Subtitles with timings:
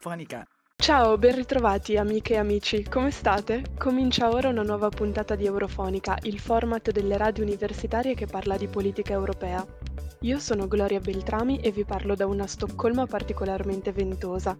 [0.00, 0.46] Eurofonica.
[0.76, 3.64] Ciao, ben ritrovati amiche e amici, come state?
[3.76, 8.66] Comincia ora una nuova puntata di Eurofonica, il format delle radio universitarie che parla di
[8.66, 9.62] politica europea.
[10.24, 14.54] Io sono Gloria Beltrami e vi parlo da una Stoccolma particolarmente ventosa.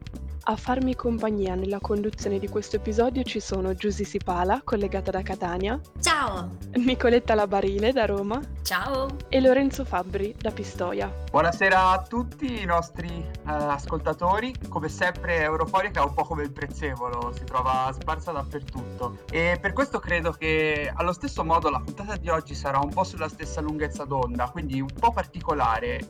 [0.45, 5.79] A farmi compagnia nella conduzione di questo episodio ci sono Giusy Sipala, collegata da Catania.
[6.01, 6.57] Ciao!
[6.77, 8.41] Nicoletta Labarile da Roma.
[8.63, 9.09] Ciao!
[9.29, 11.13] E Lorenzo Fabbri da Pistoia.
[11.31, 14.55] Buonasera a tutti i nostri uh, ascoltatori.
[14.69, 19.19] Come sempre Eurofonica è un po' come il prezzemolo, si trova sparsa dappertutto.
[19.31, 23.05] E per questo credo che allo stesso modo la puntata di oggi sarà un po'
[23.05, 25.49] sulla stessa lunghezza d'onda, quindi un po' particolare,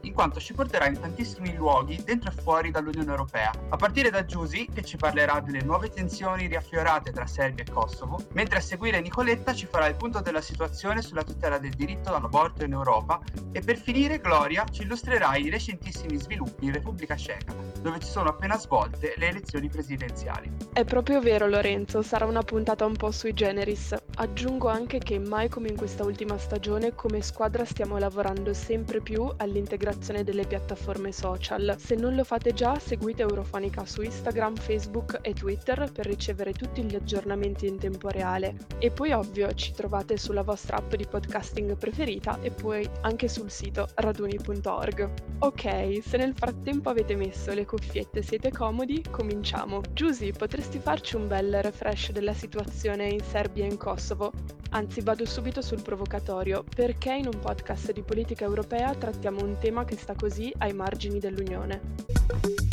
[0.02, 3.50] in quanto ci porterà in tantissimi luoghi dentro e fuori dall'Unione Europea.
[3.70, 8.19] A partire da Giusy che ci parlerà delle nuove tensioni riaffiorate tra Serbia e Kosovo,
[8.32, 12.64] mentre a seguire Nicoletta ci farà il punto della situazione sulla tutela del diritto all'aborto
[12.64, 13.19] in Europa
[13.52, 18.28] e per finire Gloria ci illustrerà i recentissimi sviluppi in Repubblica Ceca, dove ci sono
[18.28, 20.52] appena svolte le elezioni presidenziali.
[20.75, 23.94] È proprio vero Lorenzo, sarà una puntata un po' sui generis.
[24.16, 29.28] Aggiungo anche che mai come in questa ultima stagione come squadra stiamo lavorando sempre più
[29.36, 31.77] all'integrazione delle piattaforme social.
[31.78, 36.83] Se non lo fate già, seguite Eurofonica su Instagram, Facebook e Twitter per ricevere tutti
[36.83, 38.56] gli aggiornamenti in tempo reale.
[38.78, 43.50] E poi ovvio ci trovate sulla vostra app di podcasting preferita e poi anche sul
[43.50, 45.11] sito raduni.org.
[45.41, 49.81] Ok, se nel frattempo avete messo le cuffiette e siete comodi, cominciamo.
[49.92, 54.33] Giusy, potresti farci un bel refresh della situazione in Serbia e in Kosovo?
[54.72, 56.65] Anzi, vado subito sul provocatorio.
[56.75, 61.19] Perché in un podcast di politica europea trattiamo un tema che sta così ai margini
[61.19, 61.81] dell'Unione?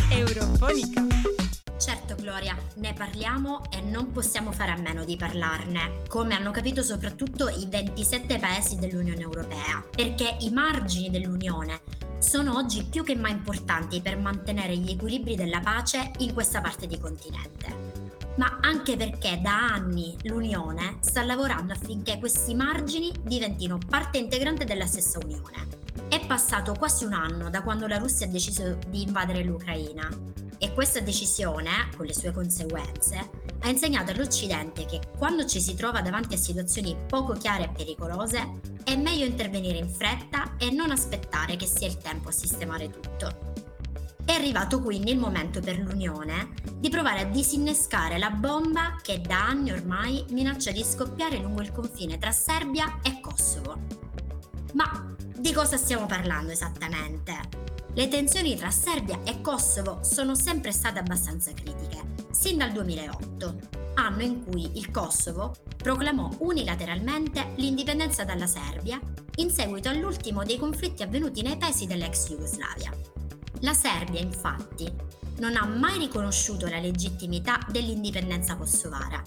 [0.10, 1.06] Eurofonica.
[1.78, 6.82] Certo Gloria, ne parliamo e non possiamo fare a meno di parlarne, come hanno capito
[6.82, 11.82] soprattutto i 27 paesi dell'Unione Europea, perché i margini dell'Unione
[12.18, 16.88] sono oggi più che mai importanti per mantenere gli equilibri della pace in questa parte
[16.88, 17.87] di continente.
[18.38, 24.86] Ma anche perché da anni l'Unione sta lavorando affinché questi margini diventino parte integrante della
[24.86, 25.68] stessa Unione.
[26.08, 30.08] È passato quasi un anno da quando la Russia ha deciso di invadere l'Ucraina
[30.60, 36.02] e questa decisione, con le sue conseguenze, ha insegnato all'Occidente che quando ci si trova
[36.02, 41.56] davanti a situazioni poco chiare e pericolose, è meglio intervenire in fretta e non aspettare
[41.56, 43.67] che sia il tempo a sistemare tutto.
[44.28, 49.48] È arrivato quindi il momento per l'Unione di provare a disinnescare la bomba che da
[49.48, 53.80] anni ormai minaccia di scoppiare lungo il confine tra Serbia e Kosovo.
[54.74, 57.36] Ma di cosa stiamo parlando esattamente?
[57.94, 63.60] Le tensioni tra Serbia e Kosovo sono sempre state abbastanza critiche, sin dal 2008,
[63.94, 69.00] anno in cui il Kosovo proclamò unilateralmente l'indipendenza dalla Serbia
[69.36, 72.92] in seguito all'ultimo dei conflitti avvenuti nei paesi dell'ex Jugoslavia.
[73.62, 74.92] La Serbia, infatti,
[75.40, 79.22] non ha mai riconosciuto la legittimità dell'indipendenza kosovara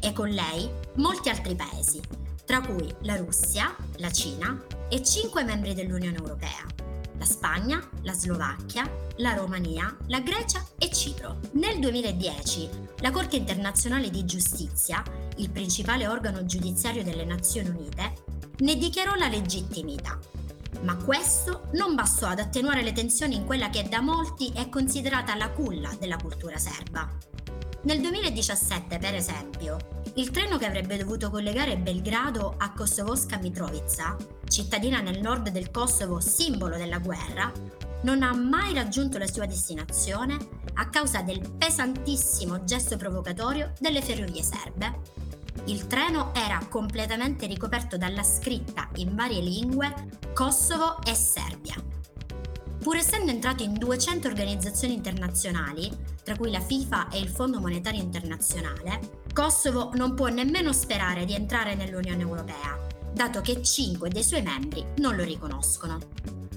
[0.00, 2.00] e con lei molti altri paesi,
[2.44, 6.76] tra cui la Russia, la Cina e cinque membri dell'Unione Europea
[7.18, 11.38] la Spagna, la Slovacchia, la Romania, la Grecia e Cipro.
[11.52, 12.68] Nel 2010
[13.00, 15.02] la Corte internazionale di giustizia,
[15.36, 18.24] il principale organo giudiziario delle Nazioni Unite,
[18.58, 20.18] ne dichiarò la legittimità.
[20.82, 25.34] Ma questo non bastò ad attenuare le tensioni in quella che da molti è considerata
[25.34, 27.08] la culla della cultura serba.
[27.82, 29.76] Nel 2017, per esempio,
[30.14, 34.16] il treno che avrebbe dovuto collegare Belgrado a Kosovoska Mitrovica,
[34.48, 37.52] cittadina nel nord del Kosovo simbolo della guerra,
[38.02, 40.36] non ha mai raggiunto la sua destinazione
[40.74, 45.25] a causa del pesantissimo gesto provocatorio delle ferrovie serbe.
[45.64, 49.92] Il treno era completamente ricoperto dalla scritta in varie lingue
[50.32, 51.74] Kosovo e Serbia.
[52.78, 55.90] Pur essendo entrato in 200 organizzazioni internazionali,
[56.22, 61.34] tra cui la FIFA e il Fondo Monetario Internazionale, Kosovo non può nemmeno sperare di
[61.34, 62.78] entrare nell'Unione Europea,
[63.12, 65.98] dato che 5 dei suoi membri non lo riconoscono.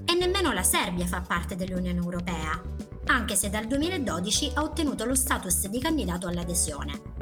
[0.06, 2.62] E nemmeno la Serbia fa parte dell'Unione Europea,
[3.06, 7.18] anche se dal 2012 ha ottenuto lo status di candidato all'adesione.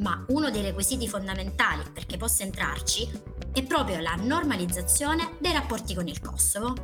[0.00, 3.08] Ma uno dei requisiti fondamentali perché possa entrarci
[3.52, 6.74] è proprio la normalizzazione dei rapporti con il Kosovo.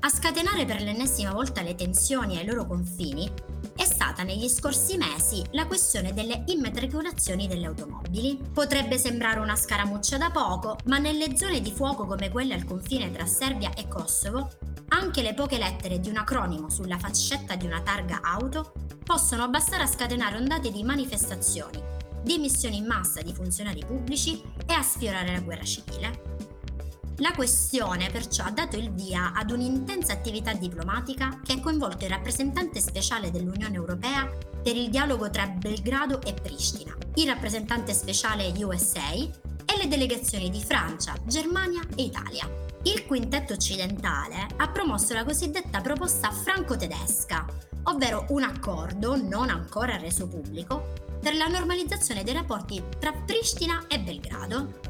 [0.00, 3.30] A scatenare per l'ennesima volta le tensioni ai loro confini
[3.76, 8.40] è stata negli scorsi mesi la questione delle immatricolazioni delle automobili.
[8.52, 13.10] Potrebbe sembrare una scaramuccia da poco, ma nelle zone di fuoco come quelle al confine
[13.12, 14.50] tra Serbia e Kosovo,
[14.88, 18.72] anche le poche lettere di un acronimo sulla fascetta di una targa auto
[19.04, 21.80] possono bastare a scatenare ondate di manifestazioni,
[22.28, 26.36] dimissioni in massa di funzionari pubblici e a sfiorare la guerra civile.
[27.20, 32.10] La questione perciò ha dato il via ad un'intensa attività diplomatica che ha coinvolto il
[32.10, 34.30] rappresentante speciale dell'Unione Europea
[34.62, 39.30] per il dialogo tra Belgrado e Pristina, il rappresentante speciale USA e
[39.78, 42.46] le delegazioni di Francia, Germania e Italia.
[42.82, 47.46] Il quintetto occidentale ha promosso la cosiddetta proposta franco-tedesca,
[47.84, 53.98] ovvero un accordo non ancora reso pubblico per la normalizzazione dei rapporti tra Pristina e
[54.00, 54.86] Belgrado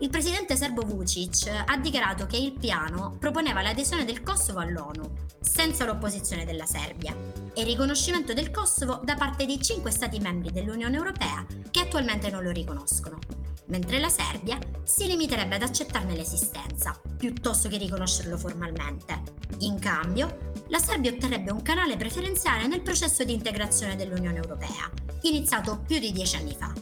[0.00, 5.10] il presidente serbo Vucic ha dichiarato che il piano proponeva l'adesione del Kosovo all'ONU,
[5.40, 7.16] senza l'opposizione della Serbia,
[7.52, 12.30] e il riconoscimento del Kosovo da parte dei cinque Stati membri dell'Unione Europea che attualmente
[12.30, 13.18] non lo riconoscono,
[13.66, 19.20] mentre la Serbia si limiterebbe ad accettarne l'esistenza, piuttosto che riconoscerlo formalmente.
[19.58, 24.88] In cambio, la Serbia otterrebbe un canale preferenziale nel processo di integrazione dell'Unione Europea,
[25.22, 26.72] iniziato più di dieci anni fa.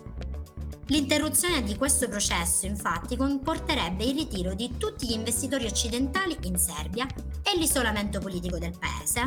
[0.88, 7.06] L'interruzione di questo processo infatti comporterebbe il ritiro di tutti gli investitori occidentali in Serbia
[7.42, 9.20] e l'isolamento politico del paese.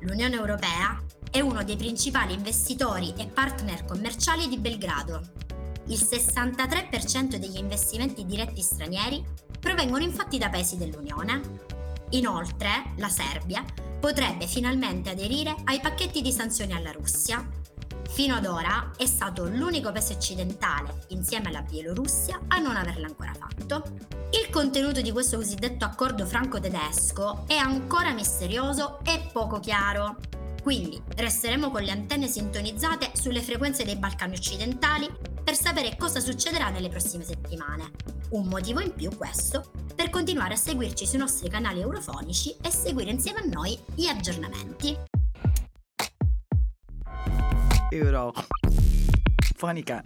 [0.00, 5.20] L'Unione Europea è uno dei principali investitori e partner commerciali di Belgrado.
[5.86, 9.24] Il 63% degli investimenti diretti stranieri
[9.58, 11.40] provengono infatti da paesi dell'Unione.
[12.10, 13.64] Inoltre, la Serbia
[13.98, 17.44] potrebbe finalmente aderire ai pacchetti di sanzioni alla Russia
[18.08, 23.32] Fino ad ora è stato l'unico paese occidentale, insieme alla Bielorussia, a non averlo ancora
[23.32, 23.82] fatto.
[24.30, 30.16] Il contenuto di questo cosiddetto accordo franco-tedesco è ancora misterioso e poco chiaro.
[30.62, 35.08] Quindi resteremo con le antenne sintonizzate sulle frequenze dei Balcani occidentali
[35.44, 37.92] per sapere cosa succederà nelle prossime settimane.
[38.30, 43.10] Un motivo in più questo per continuare a seguirci sui nostri canali eurofonici e seguire
[43.10, 45.17] insieme a noi gli aggiornamenti.
[47.90, 50.02] Eurofonica.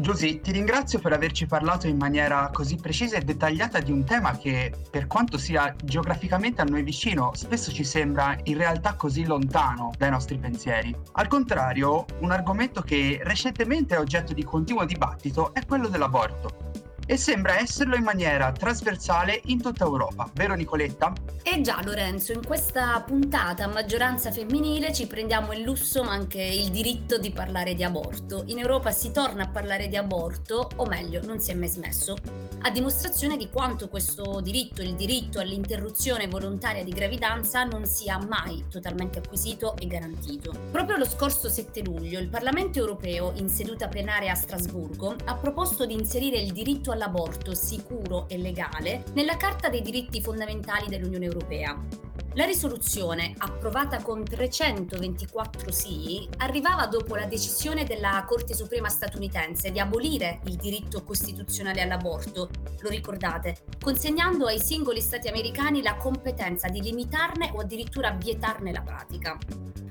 [0.00, 4.36] Giusy, ti ringrazio per averci parlato in maniera così precisa e dettagliata di un tema
[4.36, 9.90] che, per quanto sia geograficamente a noi vicino, spesso ci sembra in realtà così lontano
[9.98, 10.94] dai nostri pensieri.
[11.14, 16.67] Al contrario, un argomento che recentemente è oggetto di continuo dibattito è quello dell'aborto
[17.10, 21.14] e sembra esserlo in maniera trasversale in tutta Europa, vero Nicoletta?
[21.42, 26.42] Eh già Lorenzo, in questa puntata a maggioranza femminile ci prendiamo il lusso ma anche
[26.42, 28.42] il diritto di parlare di aborto.
[28.48, 32.14] In Europa si torna a parlare di aborto, o meglio, non si è mai smesso,
[32.60, 38.66] a dimostrazione di quanto questo diritto, il diritto all'interruzione volontaria di gravidanza, non sia mai
[38.68, 40.52] totalmente acquisito e garantito.
[40.70, 45.86] Proprio lo scorso 7 luglio il Parlamento europeo, in seduta plenaria a Strasburgo, ha proposto
[45.86, 52.07] di inserire il diritto all'aborto sicuro e legale nella Carta dei diritti fondamentali dell'Unione Europea.
[52.38, 59.80] La risoluzione, approvata con 324 sì, arrivava dopo la decisione della Corte Suprema statunitense di
[59.80, 62.48] abolire il diritto costituzionale all'aborto,
[62.78, 68.82] lo ricordate, consegnando ai singoli stati americani la competenza di limitarne o addirittura vietarne la
[68.82, 69.36] pratica.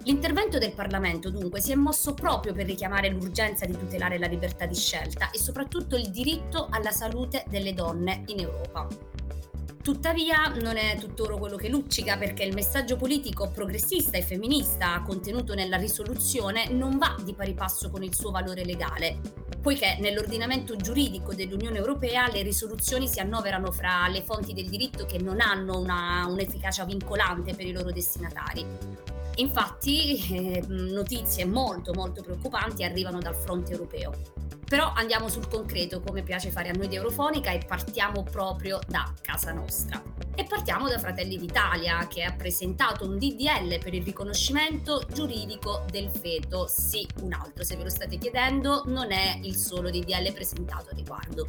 [0.03, 4.65] L'intervento del Parlamento dunque si è mosso proprio per richiamare l'urgenza di tutelare la libertà
[4.65, 8.87] di scelta e soprattutto il diritto alla salute delle donne in Europa.
[9.87, 15.53] Tuttavia non è tutt'oro quello che luccica perché il messaggio politico progressista e femminista contenuto
[15.53, 19.17] nella risoluzione non va di pari passo con il suo valore legale,
[19.61, 25.19] poiché nell'ordinamento giuridico dell'Unione Europea le risoluzioni si annoverano fra le fonti del diritto che
[25.19, 28.65] non hanno una, un'efficacia vincolante per i loro destinatari.
[29.35, 34.56] Infatti eh, notizie molto molto preoccupanti arrivano dal fronte europeo.
[34.67, 39.13] Però andiamo sul concreto, come piace fare a noi di Eurofonica, e partiamo proprio da
[39.21, 40.03] casa nostra.
[40.35, 46.09] E partiamo da Fratelli d'Italia, che ha presentato un DDL per il riconoscimento giuridico del
[46.09, 46.67] feto.
[46.67, 50.95] Sì, un altro, se ve lo state chiedendo, non è il solo DDL presentato a
[50.95, 51.47] riguardo.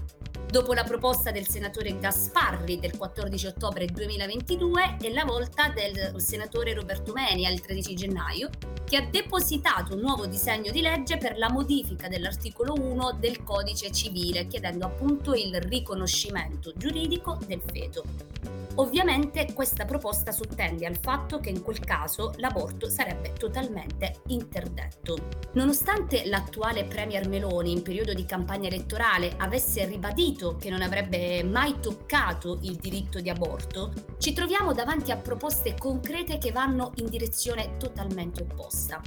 [0.48, 6.72] Dopo la proposta del senatore Gasparri del 14 ottobre 2022 e la volta del senatore
[6.72, 8.48] Roberto Menia il 13 gennaio,
[8.88, 13.92] che ha depositato un nuovo disegno di legge per la modifica dell'articolo 1 del codice
[13.92, 18.57] civile, chiedendo appunto il riconoscimento giuridico del feto.
[18.80, 25.16] Ovviamente questa proposta sottende al fatto che in quel caso l'aborto sarebbe totalmente interdetto.
[25.54, 31.80] Nonostante l'attuale Premier Meloni in periodo di campagna elettorale avesse ribadito che non avrebbe mai
[31.80, 37.76] toccato il diritto di aborto, ci troviamo davanti a proposte concrete che vanno in direzione
[37.78, 39.02] totalmente opposta.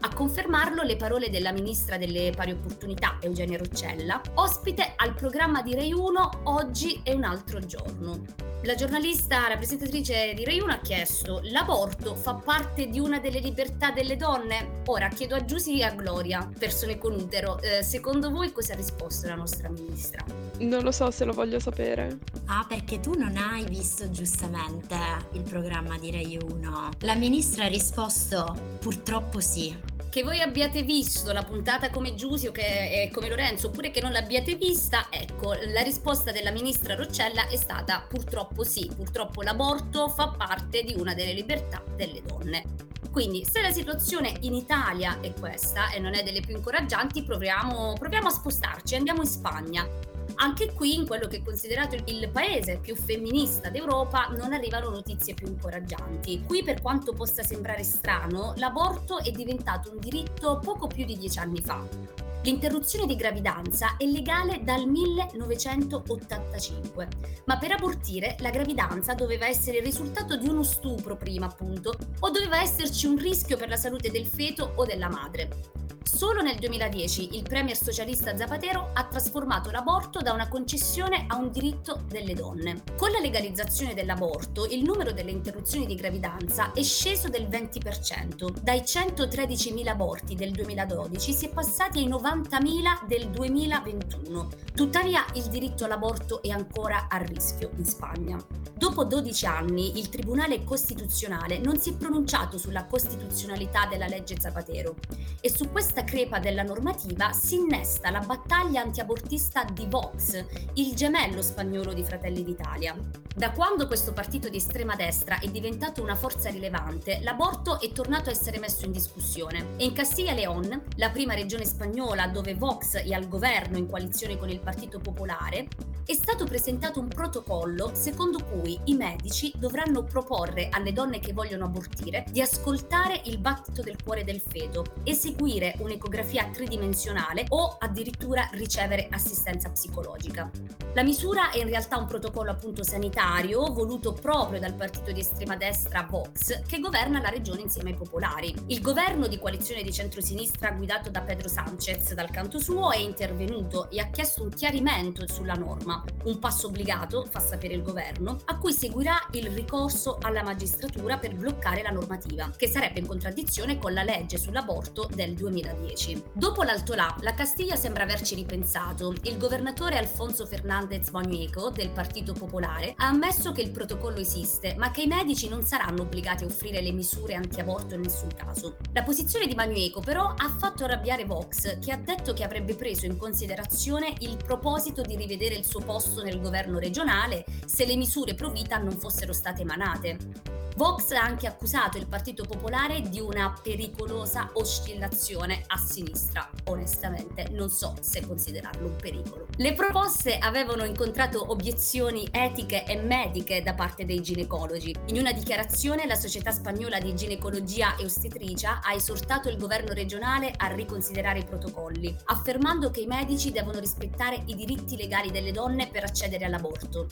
[0.00, 5.74] A confermarlo le parole della ministra delle pari opportunità Eugenia Roccella, ospite al programma di
[5.74, 8.52] Rai 1 Oggi è un altro giorno.
[8.64, 13.90] La giornalista rappresentatrice di Rai 1 ha chiesto: l'aborto fa parte di una delle libertà
[13.90, 14.80] delle donne?
[14.86, 18.76] Ora chiedo a Giusy e a Gloria, persone con utero, eh, secondo voi cosa ha
[18.76, 20.24] risposto la nostra ministra?
[20.60, 22.20] Non lo so se lo voglio sapere.
[22.46, 24.96] Ah, perché tu non hai visto giustamente
[25.32, 26.88] il programma di Rai 1.
[27.00, 29.92] La ministra ha risposto: purtroppo sì.
[30.14, 34.54] Che voi abbiate visto la puntata come Giusio e come Lorenzo oppure che non l'abbiate
[34.54, 40.84] vista, ecco, la risposta della ministra Roccella è stata purtroppo sì, purtroppo l'aborto fa parte
[40.84, 42.62] di una delle libertà delle donne.
[43.10, 47.94] Quindi se la situazione in Italia è questa e non è delle più incoraggianti, proviamo,
[47.94, 50.13] proviamo a spostarci, andiamo in Spagna.
[50.36, 55.34] Anche qui, in quello che è considerato il paese più femminista d'Europa, non arrivano notizie
[55.34, 56.42] più incoraggianti.
[56.44, 61.38] Qui, per quanto possa sembrare strano, l'aborto è diventato un diritto poco più di dieci
[61.38, 62.23] anni fa.
[62.44, 67.08] L'interruzione di gravidanza è legale dal 1985,
[67.46, 72.28] ma per abortire la gravidanza doveva essere il risultato di uno stupro prima, appunto, o
[72.28, 75.84] doveva esserci un rischio per la salute del feto o della madre.
[76.04, 81.50] Solo nel 2010 il premier socialista Zapatero ha trasformato l'aborto da una concessione a un
[81.50, 82.82] diritto delle donne.
[82.96, 88.60] Con la legalizzazione dell'aborto il numero delle interruzioni di gravidanza è sceso del 20%.
[88.60, 94.48] Dai 113.000 aborti del 2012 si è passati ai 90.000 del 2021.
[94.74, 98.44] Tuttavia il diritto all'aborto è ancora a rischio in Spagna.
[98.76, 104.96] Dopo 12 anni il Tribunale Costituzionale non si è pronunciato sulla costituzionalità della legge Zapatero
[105.40, 111.40] e su questa crepa della normativa si innesta la battaglia antiabortista di Vox, il gemello
[111.40, 112.96] spagnolo di Fratelli d'Italia.
[113.36, 118.28] Da quando questo partito di estrema destra è diventato una forza rilevante, l'aborto è tornato
[118.28, 122.96] a essere messo in discussione e in Castiglia León, la prima regione spagnola dove Vox
[122.96, 125.68] è al governo in coalizione con il Partito Popolare,
[126.06, 131.64] è stato presentato un protocollo secondo cui i medici dovranno proporre alle donne che vogliono
[131.64, 139.08] abortire di ascoltare il battito del cuore del feto, eseguire un'ecografia tridimensionale o addirittura ricevere
[139.10, 140.83] assistenza psicologica.
[140.94, 145.56] La misura è in realtà un protocollo appunto sanitario voluto proprio dal partito di estrema
[145.56, 148.54] destra Vox che governa la regione insieme ai popolari.
[148.66, 153.90] Il governo di coalizione di centrosinistra guidato da Pedro Sanchez dal canto suo è intervenuto
[153.90, 158.58] e ha chiesto un chiarimento sulla norma un passo obbligato, fa sapere il governo, a
[158.58, 163.92] cui seguirà il ricorso alla magistratura per bloccare la normativa, che sarebbe in contraddizione con
[163.92, 166.22] la legge sull'aborto del 2010.
[166.32, 169.12] Dopo l'altolà, la Castiglia sembra averci ripensato.
[169.22, 170.46] Il governatore Alfonso
[170.84, 175.48] Fernández Manueco del Partito Popolare ha ammesso che il protocollo esiste, ma che i medici
[175.48, 178.76] non saranno obbligati a offrire le misure anti-aborto in nessun caso.
[178.92, 183.06] La posizione di Manueco però ha fatto arrabbiare Vox, che ha detto che avrebbe preso
[183.06, 188.34] in considerazione il proposito di rivedere il suo posto nel governo regionale se le misure
[188.34, 190.53] pro vita non fossero state emanate.
[190.76, 196.50] Vox ha anche accusato il Partito Popolare di una pericolosa oscillazione a sinistra.
[196.64, 199.46] Onestamente non so se considerarlo un pericolo.
[199.56, 204.92] Le proposte avevano incontrato obiezioni etiche e mediche da parte dei ginecologi.
[205.06, 210.52] In una dichiarazione la Società Spagnola di Ginecologia e Ostetricia ha esortato il governo regionale
[210.56, 215.86] a riconsiderare i protocolli, affermando che i medici devono rispettare i diritti legali delle donne
[215.86, 217.06] per accedere all'aborto.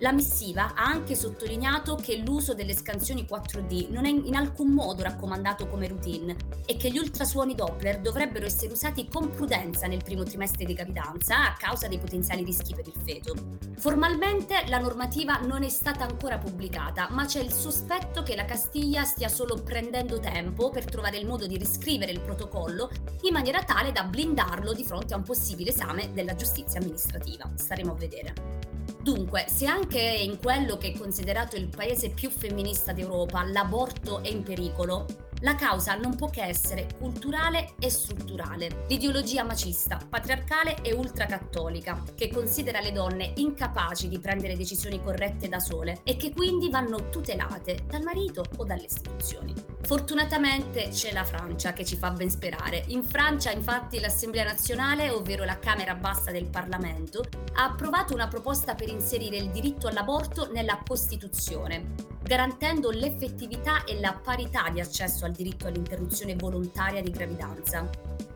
[0.00, 5.02] La missiva ha anche sottolineato che l'uso delle scansioni 4D non è in alcun modo
[5.02, 6.36] raccomandato come routine
[6.66, 11.48] e che gli ultrasuoni Doppler dovrebbero essere usati con prudenza nel primo trimestre di gravidanza
[11.48, 13.34] a causa dei potenziali rischi per il feto.
[13.76, 19.02] Formalmente la normativa non è stata ancora pubblicata, ma c'è il sospetto che la Castiglia
[19.02, 22.88] stia solo prendendo tempo per trovare il modo di riscrivere il protocollo
[23.22, 27.50] in maniera tale da blindarlo di fronte a un possibile esame della giustizia amministrativa.
[27.56, 28.87] Staremo a vedere.
[29.08, 34.28] Dunque, se anche in quello che è considerato il paese più femminista d'Europa l'aborto è
[34.28, 35.06] in pericolo,
[35.42, 38.84] La causa non può che essere culturale e strutturale.
[38.88, 45.60] L'ideologia macista, patriarcale e ultracattolica, che considera le donne incapaci di prendere decisioni corrette da
[45.60, 49.54] sole e che quindi vanno tutelate dal marito o dalle istituzioni.
[49.82, 52.82] Fortunatamente c'è la Francia che ci fa ben sperare.
[52.88, 57.22] In Francia infatti l'Assemblea nazionale, ovvero la Camera bassa del Parlamento,
[57.54, 64.12] ha approvato una proposta per inserire il diritto all'aborto nella Costituzione, garantendo l'effettività e la
[64.12, 67.88] parità di accesso al diritto all'interruzione volontaria di gravidanza.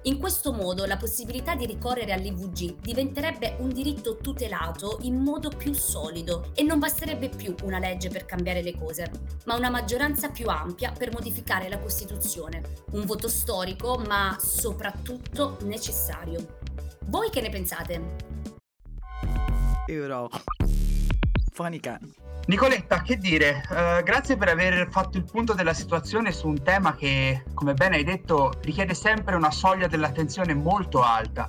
[0.04, 5.72] In questo modo la possibilità di ricorrere all'IVG diventerebbe un diritto tutelato in modo più
[5.74, 9.10] solido e non basterebbe più una legge per cambiare le cose,
[9.44, 12.62] ma una maggioranza più ampia per modificare la Costituzione.
[12.92, 16.58] Un voto storico, ma soprattutto necessario.
[17.06, 18.16] Voi che ne pensate?
[19.86, 20.28] Euro.
[21.52, 22.00] Fonica.
[22.46, 26.96] Nicoletta, che dire, uh, grazie per aver fatto il punto della situazione su un tema
[26.96, 31.48] che, come ben hai detto, richiede sempre una soglia dell'attenzione molto alta.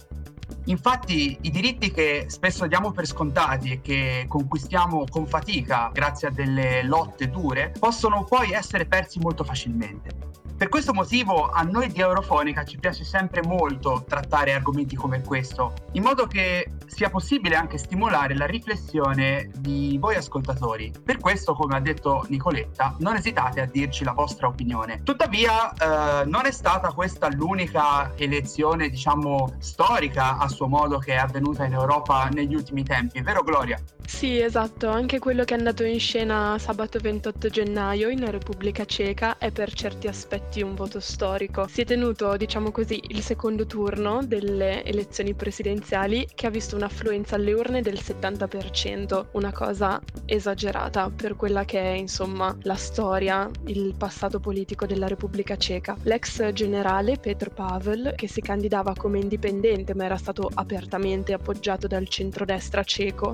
[0.66, 6.32] Infatti i diritti che spesso diamo per scontati e che conquistiamo con fatica grazie a
[6.32, 10.43] delle lotte dure possono poi essere persi molto facilmente.
[10.56, 15.74] Per questo motivo a noi di Eurofonica ci piace sempre molto trattare argomenti come questo,
[15.94, 20.94] in modo che sia possibile anche stimolare la riflessione di voi ascoltatori.
[21.04, 25.02] Per questo, come ha detto Nicoletta, non esitate a dirci la vostra opinione.
[25.04, 31.18] Tuttavia, eh, non è stata questa l'unica elezione, diciamo, storica a suo modo che è
[31.18, 33.78] avvenuta in Europa negli ultimi tempi, vero Gloria?
[34.06, 39.38] Sì, esatto, anche quello che è andato in scena sabato 28 gennaio in Repubblica Ceca
[39.38, 41.68] è per certi aspetti un voto storico.
[41.68, 47.36] Si è tenuto, diciamo così, il secondo turno delle elezioni presidenziali che ha visto un'affluenza
[47.36, 53.96] alle urne del 70%, una cosa esagerata per quella che è, insomma, la storia, il
[53.98, 55.98] passato politico della Repubblica Ceca.
[56.04, 62.08] L'ex generale Petr Pavel, che si candidava come indipendente ma era stato apertamente appoggiato dal
[62.08, 63.34] centrodestra ceco,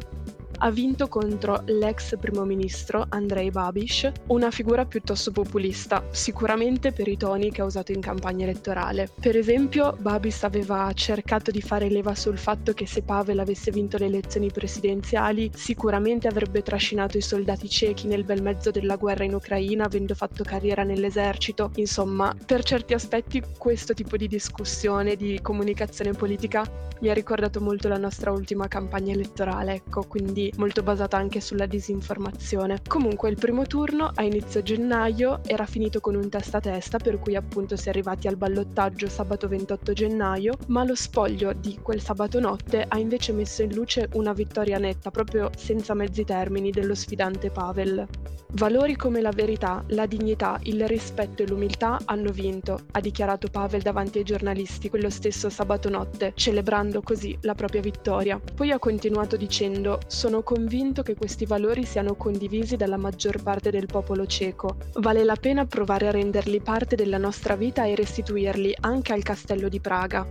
[0.59, 7.17] ha vinto contro l'ex primo ministro Andrei Babiš, una figura piuttosto populista, sicuramente per i
[7.17, 9.09] toni che ha usato in campagna elettorale.
[9.19, 13.97] Per esempio, Babiš aveva cercato di fare leva sul fatto che se Pavel avesse vinto
[13.97, 19.33] le elezioni presidenziali, sicuramente avrebbe trascinato i soldati cechi nel bel mezzo della guerra in
[19.33, 21.71] Ucraina, avendo fatto carriera nell'esercito.
[21.75, 27.87] Insomma, per certi aspetti questo tipo di discussione, di comunicazione politica, mi ha ricordato molto
[27.87, 32.81] la nostra ultima campagna elettorale, ecco, quindi molto basata anche sulla disinformazione.
[32.87, 37.19] Comunque il primo turno a inizio gennaio era finito con un testa a testa per
[37.19, 42.01] cui appunto si è arrivati al ballottaggio sabato 28 gennaio, ma lo spoglio di quel
[42.01, 46.95] sabato notte ha invece messo in luce una vittoria netta proprio senza mezzi termini dello
[46.95, 48.07] sfidante Pavel.
[48.53, 53.83] Valori come la verità, la dignità, il rispetto e l'umiltà hanno vinto, ha dichiarato Pavel
[53.83, 58.39] davanti ai giornalisti quello stesso sabato notte, celebrando così la propria vittoria.
[58.39, 63.85] Poi ha continuato dicendo: Sono convinto che questi valori siano condivisi dalla maggior parte del
[63.85, 64.77] popolo ceco.
[64.95, 69.69] Vale la pena provare a renderli parte della nostra vita e restituirli anche al castello
[69.69, 70.27] di Praga.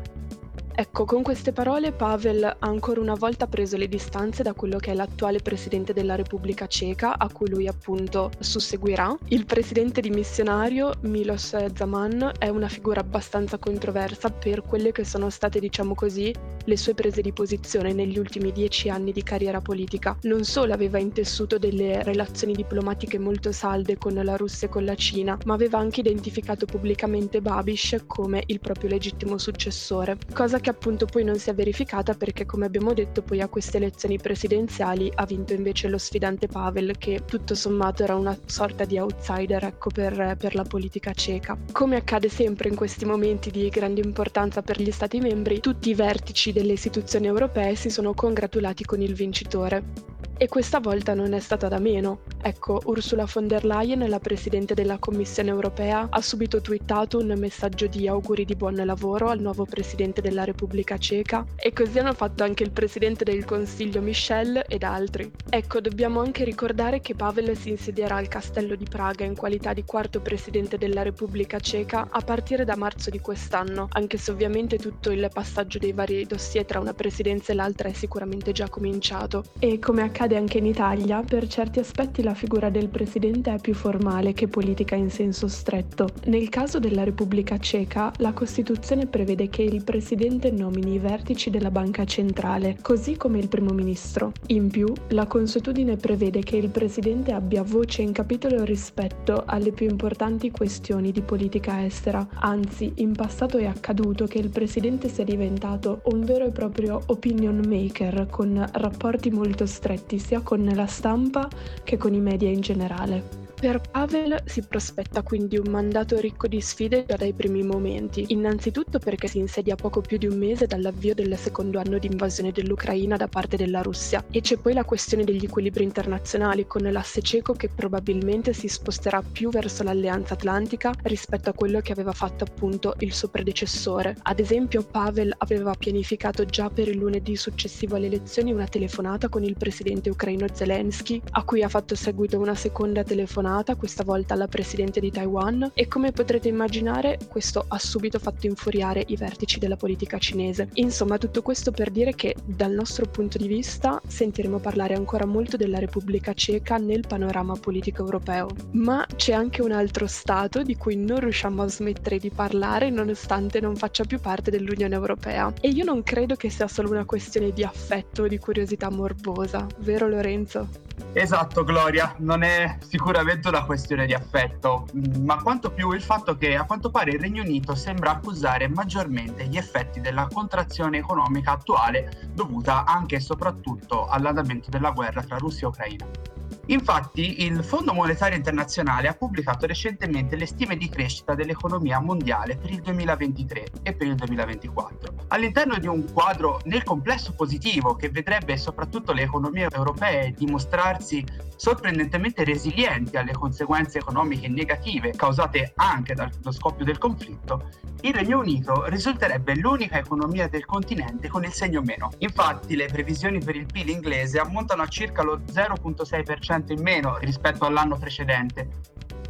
[0.81, 4.93] Ecco, con queste parole Pavel ha ancora una volta preso le distanze da quello che
[4.93, 9.13] è l'attuale presidente della Repubblica Ceca, a cui lui appunto susseguirà.
[9.31, 15.59] Il presidente dimissionario Milos Zaman è una figura abbastanza controversa per quelle che sono state,
[15.59, 16.33] diciamo così,
[16.65, 20.17] le sue prese di posizione negli ultimi dieci anni di carriera politica.
[20.23, 24.95] Non solo aveva intessuto delle relazioni diplomatiche molto salde con la Russia e con la
[24.95, 30.75] Cina, ma aveva anche identificato pubblicamente Babish come il proprio legittimo successore, cosa che che
[30.75, 35.11] appunto poi non si è verificata perché come abbiamo detto poi a queste elezioni presidenziali
[35.15, 39.89] ha vinto invece lo sfidante Pavel che tutto sommato era una sorta di outsider ecco
[39.89, 41.57] per, per la politica ceca.
[41.73, 45.95] Come accade sempre in questi momenti di grande importanza per gli Stati membri, tutti i
[45.95, 50.18] vertici delle istituzioni europee si sono congratulati con il vincitore.
[50.41, 52.21] E questa volta non è stata da meno.
[52.41, 57.89] Ecco, Ursula von der Leyen, la presidente della Commissione europea, ha subito twittato un messaggio
[57.89, 62.45] di auguri di buon lavoro al nuovo presidente della Repubblica Ceca e così hanno fatto
[62.45, 65.29] anche il presidente del Consiglio Michel ed altri.
[65.51, 69.83] Ecco, dobbiamo anche ricordare che Pavel si insedierà al Castello di Praga in qualità di
[69.83, 75.11] quarto presidente della Repubblica Ceca a partire da marzo di quest'anno, anche se ovviamente tutto
[75.11, 79.43] il passaggio dei vari dossier tra una presidenza e l'altra è sicuramente già cominciato.
[79.59, 83.59] E come accade accade anche in Italia, per certi aspetti la figura del presidente è
[83.59, 86.09] più formale che politica in senso stretto.
[86.27, 91.71] Nel caso della Repubblica Ceca, la Costituzione prevede che il presidente nomini i vertici della
[91.71, 94.33] banca centrale, così come il primo ministro.
[94.49, 99.89] In più, la consuetudine prevede che il presidente abbia voce in capitolo rispetto alle più
[99.89, 102.27] importanti questioni di politica estera.
[102.35, 107.63] Anzi, in passato è accaduto che il presidente sia diventato un vero e proprio opinion
[107.67, 111.49] maker con rapporti molto stretti sia con la stampa
[111.85, 113.48] che con i media in generale.
[113.61, 119.01] Per Pavel si prospetta quindi un mandato ricco di sfide già dai primi momenti, innanzitutto
[119.01, 123.17] perché si insedia poco più di un mese dall'avvio del secondo anno di invasione dell'Ucraina
[123.17, 127.53] da parte della Russia e c'è poi la questione degli equilibri internazionali con l'asse cieco
[127.55, 132.95] che probabilmente si sposterà più verso l'alleanza atlantica rispetto a quello che aveva fatto appunto
[133.01, 134.17] il suo predecessore.
[134.23, 139.43] Ad esempio Pavel aveva pianificato già per il lunedì successivo alle elezioni una telefonata con
[139.43, 144.35] il presidente ucraino Zelensky, a cui ha fatto seguito una seconda telefonata telefonata, questa volta
[144.35, 149.59] alla presidente di Taiwan, e come potrete immaginare questo ha subito fatto infuriare i vertici
[149.59, 150.69] della politica cinese.
[150.75, 155.57] Insomma, tutto questo per dire che dal nostro punto di vista sentiremo parlare ancora molto
[155.57, 158.49] della Repubblica Ceca nel panorama politico europeo.
[158.73, 163.61] Ma c'è anche un altro Stato di cui non riusciamo a smettere di parlare nonostante
[163.61, 165.53] non faccia più parte dell'Unione Europea.
[165.61, 169.67] E io non credo che sia solo una questione di affetto o di curiosità morbosa,
[169.79, 170.87] vero Lorenzo?
[171.13, 176.03] Esatto, Gloria, non è sicuramente soltanto una questione di affetto, mm, ma quanto più il
[176.03, 180.99] fatto che a quanto pare il Regno Unito sembra accusare maggiormente gli effetti della contrazione
[180.99, 186.38] economica attuale dovuta anche e soprattutto all'andamento della guerra tra Russia e Ucraina.
[186.71, 192.71] Infatti il Fondo Monetario Internazionale ha pubblicato recentemente le stime di crescita dell'economia mondiale per
[192.71, 195.15] il 2023 e per il 2024.
[195.29, 201.25] All'interno di un quadro nel complesso positivo che vedrebbe soprattutto le economie europee dimostrarsi
[201.57, 207.71] sorprendentemente resilienti alle conseguenze economiche negative causate anche dallo scoppio del conflitto,
[208.03, 212.11] il Regno Unito risulterebbe l'unica economia del continente con il segno meno.
[212.19, 217.65] Infatti le previsioni per il PIL inglese ammontano a circa lo 0,6% in meno rispetto
[217.65, 218.69] all'anno precedente.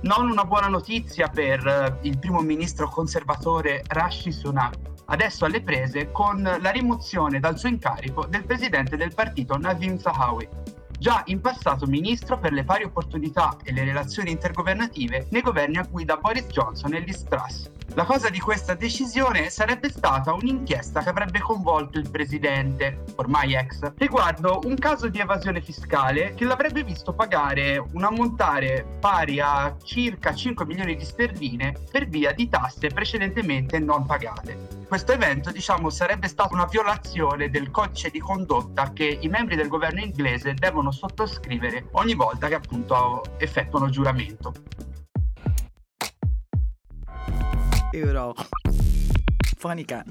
[0.02, 6.12] Non una buona notizia per eh, il primo ministro conservatore Rashi Sunak, adesso alle prese
[6.12, 10.48] con la rimozione dal suo incarico del presidente del partito Navin Zahawi,
[10.98, 15.86] già in passato ministro per le pari opportunità e le relazioni intergovernative nei governi a
[15.88, 17.70] guida Boris Johnson e Liz Truss.
[17.94, 23.92] La cosa di questa decisione sarebbe stata un'inchiesta che avrebbe coinvolto il presidente, ormai ex,
[23.96, 30.34] riguardo un caso di evasione fiscale che l'avrebbe visto pagare un ammontare pari a circa
[30.34, 34.86] 5 milioni di sterline per via di tasse precedentemente non pagate.
[34.88, 39.68] Questo evento, diciamo, sarebbe stata una violazione del codice di condotta che i membri del
[39.68, 44.54] governo inglese devono sottoscrivere ogni volta che appunto effettuano giuramento.
[47.92, 48.34] euro.
[49.56, 50.04] Fonica.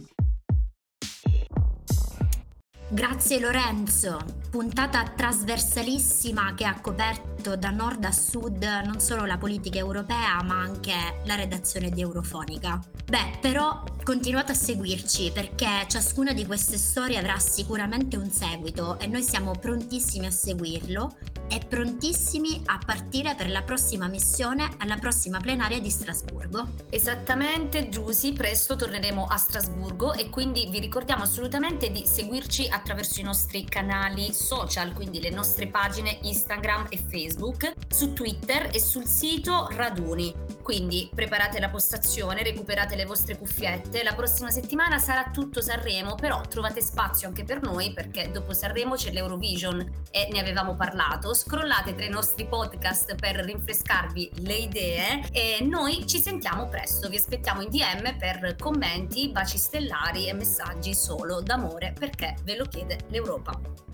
[2.90, 4.18] Grazie Lorenzo,
[4.50, 10.60] puntata trasversalissima che ha coperto da nord a sud non solo la politica europea ma
[10.60, 10.94] anche
[11.26, 12.80] la redazione di Eurofonica.
[13.06, 19.08] Beh, però continuate a seguirci perché ciascuna di queste storie avrà sicuramente un seguito e
[19.08, 21.16] noi siamo prontissimi a seguirlo
[21.50, 26.68] e prontissimi a partire per la prossima missione alla prossima plenaria di Strasburgo.
[26.90, 33.24] Esattamente, Giusy, presto torneremo a Strasburgo e quindi vi ricordiamo assolutamente di seguirci attraverso i
[33.24, 39.68] nostri canali social, quindi le nostre pagine Instagram e Facebook, su Twitter e sul sito
[39.72, 40.34] Raduni.
[40.62, 44.04] Quindi preparate la postazione, recuperate le vostre cuffiette.
[44.04, 48.96] La prossima settimana sarà tutto Sanremo, però trovate spazio anche per noi perché dopo Sanremo
[48.96, 49.80] c'è l'Eurovision
[50.12, 51.34] e ne avevamo parlato.
[51.34, 57.10] Scrollate tra i nostri podcast per rinfrescarvi le idee e noi ci sentiamo presto.
[57.10, 62.66] Vi aspettiamo in DM per commenti, baci stellari e messaggi solo d'amore perché ve lo
[62.66, 63.87] chiede l'Europa.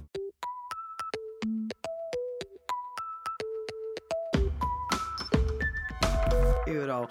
[6.68, 7.08] Euro.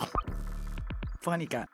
[1.21, 1.69] Fonica.